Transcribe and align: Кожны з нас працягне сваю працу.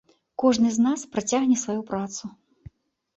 Кожны 0.43 0.69
з 0.77 0.85
нас 0.85 1.03
працягне 1.15 1.57
сваю 1.65 1.75
працу. 1.91 2.23